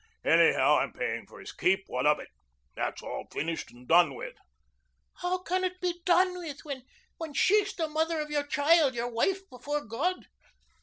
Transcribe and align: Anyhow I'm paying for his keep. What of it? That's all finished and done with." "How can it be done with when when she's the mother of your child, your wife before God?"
Anyhow 0.25 0.79
I'm 0.79 0.93
paying 0.93 1.27
for 1.27 1.39
his 1.39 1.51
keep. 1.53 1.83
What 1.85 2.07
of 2.07 2.19
it? 2.19 2.29
That's 2.75 3.03
all 3.03 3.27
finished 3.31 3.69
and 3.71 3.87
done 3.87 4.15
with." 4.15 4.33
"How 5.17 5.43
can 5.43 5.63
it 5.63 5.79
be 5.79 6.01
done 6.05 6.35
with 6.39 6.65
when 6.65 6.85
when 7.17 7.35
she's 7.35 7.75
the 7.75 7.87
mother 7.87 8.19
of 8.19 8.31
your 8.31 8.47
child, 8.47 8.95
your 8.95 9.09
wife 9.09 9.47
before 9.47 9.85
God?" 9.85 10.25